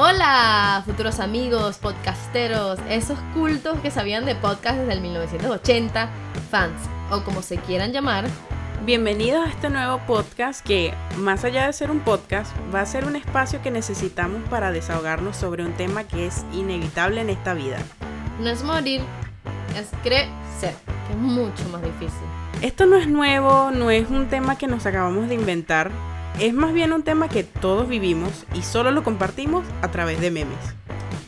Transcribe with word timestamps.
Hola, 0.00 0.84
futuros 0.86 1.18
amigos, 1.18 1.78
podcasteros, 1.78 2.78
esos 2.88 3.18
cultos 3.34 3.80
que 3.80 3.90
sabían 3.90 4.24
de 4.26 4.36
podcast 4.36 4.78
desde 4.78 4.92
el 4.92 5.00
1980, 5.00 6.08
fans, 6.52 6.80
o 7.10 7.24
como 7.24 7.42
se 7.42 7.56
quieran 7.56 7.92
llamar. 7.92 8.26
Bienvenidos 8.86 9.44
a 9.44 9.50
este 9.50 9.70
nuevo 9.70 9.98
podcast 10.06 10.64
que, 10.64 10.94
más 11.16 11.42
allá 11.42 11.66
de 11.66 11.72
ser 11.72 11.90
un 11.90 11.98
podcast, 11.98 12.52
va 12.72 12.80
a 12.80 12.86
ser 12.86 13.06
un 13.06 13.16
espacio 13.16 13.60
que 13.60 13.72
necesitamos 13.72 14.40
para 14.48 14.70
desahogarnos 14.70 15.36
sobre 15.36 15.64
un 15.64 15.72
tema 15.72 16.04
que 16.04 16.28
es 16.28 16.46
inevitable 16.52 17.20
en 17.20 17.30
esta 17.30 17.54
vida. 17.54 17.78
No 18.40 18.50
es 18.50 18.62
morir, 18.62 19.00
es 19.76 19.88
crecer, 20.04 20.76
que 21.08 21.12
es 21.12 21.18
mucho 21.18 21.68
más 21.72 21.82
difícil. 21.82 22.22
Esto 22.62 22.86
no 22.86 22.94
es 22.94 23.08
nuevo, 23.08 23.72
no 23.72 23.90
es 23.90 24.08
un 24.10 24.28
tema 24.28 24.56
que 24.56 24.68
nos 24.68 24.86
acabamos 24.86 25.28
de 25.28 25.34
inventar, 25.34 25.90
es 26.40 26.54
más 26.54 26.72
bien 26.72 26.92
un 26.92 27.02
tema 27.02 27.28
que 27.28 27.44
todos 27.44 27.88
vivimos 27.88 28.46
y 28.54 28.62
solo 28.62 28.90
lo 28.90 29.02
compartimos 29.02 29.64
a 29.82 29.88
través 29.88 30.20
de 30.20 30.30
memes. 30.30 30.58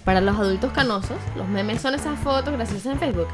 Para 0.05 0.21
los 0.21 0.37
adultos 0.39 0.73
canosos, 0.73 1.19
los 1.37 1.49
memes 1.49 1.81
son 1.81 1.95
esas 1.95 2.19
fotos 2.19 2.55
graciosas 2.55 2.87
en 2.87 2.99
Facebook, 2.99 3.29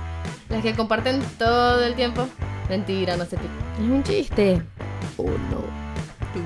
las 0.48 0.62
que 0.62 0.74
comparten 0.74 1.23
todo 1.38 1.84
el 1.84 1.95
tiempo. 1.95 2.27
Mentira, 2.69 3.16
no 3.16 3.24
sé. 3.24 3.37
Es 3.37 3.80
un 3.80 4.02
chiste. 4.02 4.62
Oh 5.16 5.24
no. 5.24 5.87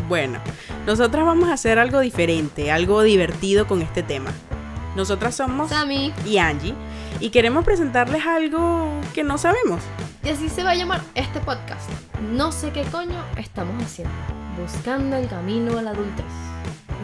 Bueno, 0.09 0.38
nosotras 0.87 1.25
vamos 1.25 1.48
a 1.48 1.55
hacer 1.55 1.78
algo 1.78 2.00
diferente, 2.00 2.70
algo 2.70 3.02
divertido 3.02 3.66
con 3.66 3.83
este 3.83 4.02
tema. 4.02 4.30
Nosotras 4.97 5.34
somos 5.34 5.70
Sammy 5.70 6.12
y 6.27 6.39
Angie 6.39 6.75
y 7.20 7.30
queremos 7.30 7.64
presentarles 7.64 8.27
algo 8.27 8.89
que 9.14 9.23
no 9.23 9.39
sabemos. 9.39 9.80
Y 10.25 10.28
así 10.28 10.48
se 10.48 10.62
va 10.62 10.70
a 10.70 10.75
llamar 10.75 11.00
este 11.14 11.41
podcast. 11.41 11.89
No 12.33 12.52
sé 12.52 12.70
qué 12.70 12.83
coño 12.83 13.16
estamos 13.37 13.83
haciendo. 13.83 14.12
Buscando 14.60 15.16
el 15.16 15.27
camino 15.27 15.78
a 15.78 15.82
la 15.82 15.92
adultez. 15.92 16.27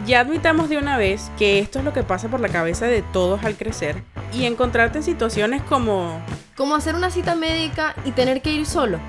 Ya 0.05 0.19
admitamos 0.19 0.69
de 0.69 0.77
una 0.77 0.95
vez 0.95 1.31
que 1.39 1.57
esto 1.57 1.79
es 1.79 1.85
lo 1.85 1.91
que 1.91 2.03
pasa 2.03 2.29
por 2.29 2.39
la 2.39 2.49
cabeza 2.49 2.85
de 2.85 3.01
todos 3.01 3.43
al 3.43 3.55
crecer 3.57 4.03
y 4.31 4.45
encontrarte 4.45 4.99
en 4.99 5.03
situaciones 5.03 5.63
como... 5.63 6.21
Como 6.55 6.75
hacer 6.75 6.93
una 6.93 7.09
cita 7.09 7.33
médica 7.35 7.95
y 8.05 8.11
tener 8.11 8.41
que 8.41 8.51
ir 8.51 8.65
solo. 8.67 8.99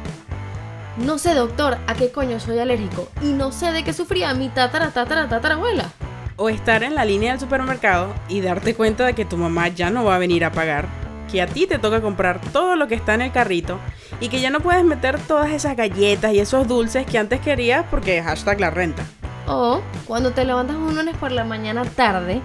No 0.97 1.19
sé, 1.19 1.35
doctor, 1.35 1.77
a 1.87 1.95
qué 1.95 2.11
coño 2.11 2.41
soy 2.41 2.59
alérgico 2.59 3.09
y 3.23 3.33
no 3.33 3.53
sé 3.53 3.71
de 3.71 3.85
qué 3.85 3.93
sufría 3.93 4.33
mi 4.33 4.49
tatara 4.49 4.91
tatara 4.91 5.29
tatarabuela. 5.29 5.91
O 6.37 6.49
estar 6.49 6.83
en 6.83 6.95
la 6.95 7.05
línea 7.05 7.33
del 7.33 7.41
supermercado 7.41 8.15
y 8.29 8.41
darte 8.41 8.75
cuenta 8.75 9.05
de 9.05 9.15
que 9.15 9.27
tu 9.27 9.37
mamá 9.37 9.69
ya 9.69 9.91
no 9.91 10.05
va 10.05 10.17
a 10.17 10.19
venir 10.19 10.45
a 10.45 10.53
pagar, 10.53 10.89
que 11.31 11.43
a 11.43 11.47
ti 11.47 11.67
te 11.67 11.79
toca 11.79 12.01
comprar 12.01 12.41
todo 12.53 12.77
lo 12.77 12.89
que 12.89 12.95
está 12.95 13.15
en 13.15 13.23
el 13.23 13.33
carrito 13.33 13.79
y 14.21 14.29
que 14.29 14.41
ya 14.41 14.51
no 14.51 14.61
puedes 14.61 14.85
meter 14.85 15.19
todas 15.21 15.51
esas 15.51 15.77
galletas 15.77 16.33
y 16.33 16.41
esos 16.41 16.67
dulces 16.67 17.07
que 17.07 17.19
antes 17.19 17.41
querías 17.41 17.85
porque 17.91 18.23
hashtag 18.23 18.61
la 18.61 18.71
renta. 18.71 19.05
O 19.47 19.81
cuando 20.07 20.33
te 20.33 20.45
levantas 20.45 20.77
un 20.77 20.95
lunes 20.95 21.17
por 21.17 21.33
la 21.33 21.45
mañana 21.45 21.85
tarde, 21.85 22.41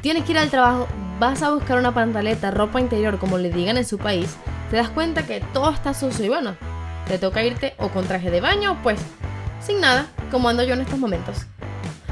tienes 0.00 0.24
que 0.24 0.32
ir 0.32 0.38
al 0.38 0.50
trabajo, 0.50 0.86
vas 1.18 1.42
a 1.42 1.50
buscar 1.50 1.78
una 1.78 1.94
pantaleta, 1.94 2.50
ropa 2.50 2.80
interior, 2.80 3.18
como 3.18 3.38
le 3.38 3.50
digan 3.50 3.78
en 3.78 3.84
su 3.84 3.98
país, 3.98 4.36
te 4.70 4.76
das 4.76 4.90
cuenta 4.90 5.26
que 5.26 5.40
todo 5.52 5.70
está 5.70 5.94
sucio 5.94 6.24
y 6.24 6.28
bueno, 6.28 6.56
te 7.08 7.18
toca 7.18 7.42
irte 7.42 7.74
o 7.78 7.88
con 7.88 8.06
traje 8.06 8.30
de 8.30 8.40
baño 8.40 8.78
pues 8.82 9.00
sin 9.60 9.80
nada, 9.80 10.06
como 10.30 10.48
ando 10.48 10.62
yo 10.62 10.74
en 10.74 10.82
estos 10.82 10.98
momentos. 10.98 11.46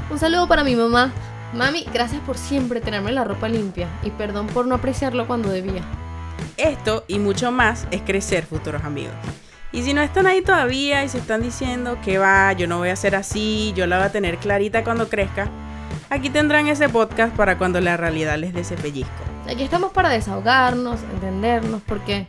Un 0.09 0.19
saludo 0.19 0.47
para 0.47 0.63
mi 0.63 0.75
mamá. 0.75 1.11
Mami, 1.53 1.85
gracias 1.93 2.19
por 2.21 2.37
siempre 2.37 2.81
tenerme 2.81 3.11
la 3.11 3.23
ropa 3.23 3.47
limpia 3.47 3.87
y 4.01 4.09
perdón 4.09 4.47
por 4.47 4.65
no 4.65 4.75
apreciarlo 4.75 5.27
cuando 5.27 5.49
debía. 5.49 5.83
Esto 6.57 7.05
y 7.07 7.19
mucho 7.19 7.51
más 7.51 7.87
es 7.91 8.01
crecer, 8.01 8.45
futuros 8.45 8.83
amigos. 8.83 9.13
Y 9.71 9.83
si 9.83 9.93
no 9.93 10.01
están 10.01 10.25
ahí 10.25 10.41
todavía 10.41 11.03
y 11.03 11.09
se 11.09 11.19
están 11.19 11.41
diciendo 11.41 11.97
que 12.03 12.17
va, 12.17 12.53
yo 12.53 12.67
no 12.67 12.79
voy 12.79 12.89
a 12.89 12.95
ser 12.95 13.15
así, 13.15 13.71
yo 13.75 13.85
la 13.85 13.97
voy 13.97 14.07
a 14.07 14.11
tener 14.11 14.37
clarita 14.37 14.83
cuando 14.83 15.09
crezca, 15.09 15.47
aquí 16.09 16.31
tendrán 16.31 16.67
ese 16.67 16.89
podcast 16.89 17.35
para 17.35 17.57
cuando 17.57 17.79
la 17.81 17.97
realidad 17.97 18.37
les 18.37 18.53
dé 18.53 18.61
ese 18.61 18.75
pellizco. 18.75 19.11
Aquí 19.47 19.63
estamos 19.63 19.91
para 19.91 20.09
desahogarnos, 20.09 21.01
entendernos, 21.13 21.81
porque 21.87 22.25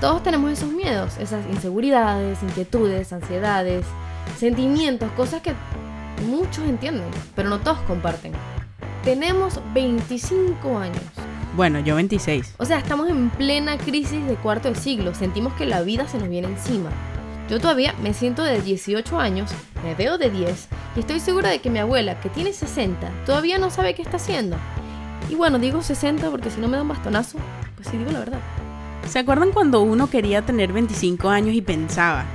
todos 0.00 0.22
tenemos 0.22 0.50
esos 0.50 0.72
miedos, 0.72 1.16
esas 1.18 1.46
inseguridades, 1.46 2.42
inquietudes, 2.42 3.12
ansiedades, 3.12 3.84
sentimientos, 4.36 5.10
cosas 5.12 5.42
que 5.42 5.54
muchos 6.20 6.64
entienden, 6.64 7.08
pero 7.34 7.48
no 7.48 7.60
todos 7.60 7.78
comparten. 7.80 8.32
Tenemos 9.04 9.60
25 9.74 10.78
años. 10.78 11.02
Bueno, 11.56 11.80
yo 11.80 11.94
26. 11.96 12.54
O 12.58 12.64
sea, 12.64 12.78
estamos 12.78 13.08
en 13.08 13.30
plena 13.30 13.78
crisis 13.78 14.24
de 14.26 14.36
cuarto 14.36 14.68
de 14.68 14.74
siglo. 14.76 15.14
Sentimos 15.14 15.54
que 15.54 15.66
la 15.66 15.82
vida 15.82 16.06
se 16.06 16.18
nos 16.18 16.28
viene 16.28 16.48
encima. 16.48 16.90
Yo 17.48 17.58
todavía 17.58 17.94
me 18.02 18.12
siento 18.12 18.42
de 18.42 18.60
18 18.60 19.18
años, 19.18 19.50
me 19.82 19.94
veo 19.94 20.18
de 20.18 20.28
10 20.28 20.68
y 20.96 21.00
estoy 21.00 21.18
segura 21.18 21.48
de 21.48 21.60
que 21.60 21.70
mi 21.70 21.78
abuela, 21.78 22.20
que 22.20 22.28
tiene 22.28 22.52
60, 22.52 23.10
todavía 23.24 23.56
no 23.56 23.70
sabe 23.70 23.94
qué 23.94 24.02
está 24.02 24.18
haciendo. 24.18 24.58
Y 25.30 25.34
bueno, 25.34 25.58
digo 25.58 25.82
60 25.82 26.30
porque 26.30 26.50
si 26.50 26.60
no 26.60 26.68
me 26.68 26.76
da 26.76 26.82
un 26.82 26.88
bastonazo, 26.88 27.38
pues 27.74 27.88
sí 27.88 27.96
digo 27.96 28.12
la 28.12 28.18
verdad. 28.18 28.40
¿Se 29.08 29.18
acuerdan 29.18 29.52
cuando 29.52 29.80
uno 29.80 30.10
quería 30.10 30.42
tener 30.42 30.74
25 30.74 31.30
años 31.30 31.54
y 31.54 31.62
pensaba, 31.62 32.26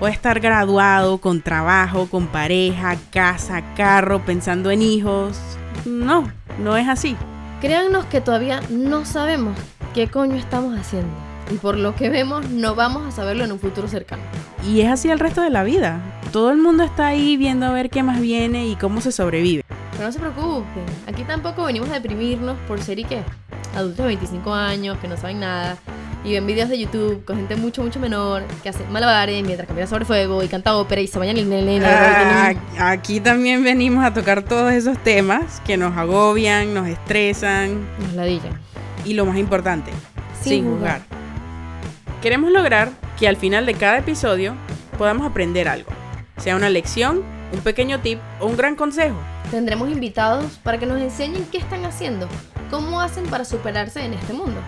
o 0.00 0.08
estar 0.08 0.40
graduado, 0.40 1.18
con 1.18 1.42
trabajo, 1.42 2.08
con 2.08 2.26
pareja, 2.28 2.96
casa, 3.10 3.74
carro, 3.74 4.24
pensando 4.24 4.70
en 4.70 4.82
hijos? 4.82 5.38
No, 5.84 6.30
no 6.58 6.76
es 6.76 6.88
así. 6.88 7.16
Créannos 7.60 8.04
que 8.06 8.20
todavía 8.20 8.60
no 8.70 9.04
sabemos 9.04 9.56
qué 9.94 10.08
coño 10.08 10.36
estamos 10.36 10.78
haciendo. 10.78 11.12
Y 11.50 11.56
por 11.56 11.76
lo 11.76 11.94
que 11.94 12.10
vemos, 12.10 12.48
no 12.50 12.74
vamos 12.74 13.06
a 13.06 13.10
saberlo 13.10 13.44
en 13.44 13.52
un 13.52 13.58
futuro 13.58 13.88
cercano. 13.88 14.22
Y 14.66 14.82
es 14.82 14.88
así 14.90 15.10
el 15.10 15.18
resto 15.18 15.40
de 15.40 15.50
la 15.50 15.64
vida. 15.64 16.00
Todo 16.32 16.50
el 16.50 16.58
mundo 16.58 16.84
está 16.84 17.06
ahí 17.06 17.36
viendo 17.36 17.66
a 17.66 17.72
ver 17.72 17.88
qué 17.88 18.02
más 18.02 18.20
viene 18.20 18.66
y 18.68 18.76
cómo 18.76 19.00
se 19.00 19.12
sobrevive. 19.12 19.64
Pero 19.92 20.04
no 20.04 20.12
se 20.12 20.20
preocupen, 20.20 20.84
aquí 21.06 21.24
tampoco 21.24 21.64
venimos 21.64 21.88
a 21.88 21.94
deprimirnos 21.94 22.56
por 22.68 22.80
ser 22.80 22.98
y 22.98 23.04
qué. 23.04 23.22
Adultos 23.74 23.98
de 23.98 24.06
25 24.06 24.52
años 24.52 24.98
que 24.98 25.08
no 25.08 25.16
saben 25.16 25.40
nada 25.40 25.76
y 26.24 26.32
ven 26.32 26.46
videos 26.46 26.68
de 26.68 26.78
YouTube 26.78 27.24
con 27.24 27.36
gente 27.36 27.56
mucho, 27.56 27.82
mucho 27.82 28.00
menor 28.00 28.42
que 28.62 28.68
hace 28.68 28.84
malabares 28.90 29.42
mientras 29.44 29.68
camina 29.68 29.86
sobre 29.86 30.04
fuego 30.04 30.42
y 30.42 30.48
canta 30.48 30.76
ópera 30.76 31.00
y 31.00 31.06
se 31.06 31.18
bañan 31.18 31.38
en 31.38 31.52
el 31.52 31.84
Ah, 31.84 32.54
aquí 32.78 33.20
también 33.20 33.62
venimos 33.62 34.04
a 34.04 34.12
tocar 34.12 34.42
todos 34.42 34.72
esos 34.72 34.98
temas 34.98 35.60
que 35.64 35.76
nos 35.76 35.96
agobian, 35.96 36.74
nos 36.74 36.88
estresan 36.88 37.86
Nos 38.02 38.14
ladillan. 38.14 38.58
y 39.04 39.14
lo 39.14 39.24
más 39.26 39.36
importante, 39.38 39.90
Sin 40.42 40.52
sin, 40.52 40.64
juzgar. 40.70 41.00
juzgar. 41.02 41.18
Queremos 42.20 42.50
lograr 42.50 42.90
que 43.18 43.28
al 43.28 43.36
final 43.36 43.64
de 43.64 43.74
cada 43.74 43.98
episodio 43.98 44.54
podamos 44.98 45.24
aprender 45.26 45.68
algo, 45.68 45.90
sea 46.36 46.56
una 46.56 46.68
lección, 46.68 47.22
un 47.52 47.60
pequeño 47.60 48.00
tip 48.00 48.18
o 48.40 48.46
un 48.46 48.56
gran 48.56 48.74
consejo. 48.74 49.16
Tendremos 49.52 49.88
invitados 49.88 50.58
para 50.62 50.78
que 50.78 50.84
nos 50.86 51.00
enseñen 51.00 51.46
qué 51.50 51.58
están 51.58 51.84
haciendo, 51.84 52.28
cómo 52.70 53.00
hacen 53.00 53.24
para 53.26 53.44
superarse 53.44 54.04
en 54.04 54.12
este 54.14 54.32
mundo. 54.34 54.60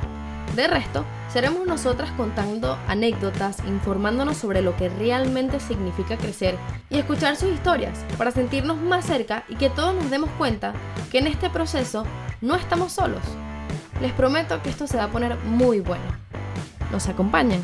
De 0.54 0.66
resto, 0.66 1.04
seremos 1.32 1.64
nosotras 1.66 2.10
contando 2.16 2.76
anécdotas, 2.88 3.58
informándonos 3.68 4.36
sobre 4.36 4.62
lo 4.62 4.76
que 4.76 4.88
realmente 4.88 5.60
significa 5.60 6.16
crecer 6.16 6.56
y 6.88 6.98
escuchar 6.98 7.36
sus 7.36 7.50
historias 7.50 8.04
para 8.18 8.32
sentirnos 8.32 8.76
más 8.76 9.04
cerca 9.04 9.44
y 9.48 9.54
que 9.54 9.70
todos 9.70 9.94
nos 9.94 10.10
demos 10.10 10.30
cuenta 10.38 10.72
que 11.10 11.18
en 11.18 11.28
este 11.28 11.50
proceso 11.50 12.04
no 12.40 12.56
estamos 12.56 12.92
solos. 12.92 13.22
Les 14.00 14.12
prometo 14.12 14.60
que 14.62 14.70
esto 14.70 14.88
se 14.88 14.96
va 14.96 15.04
a 15.04 15.10
poner 15.10 15.36
muy 15.44 15.80
bueno. 15.80 16.04
¿Nos 16.90 17.08
acompañan? 17.08 17.60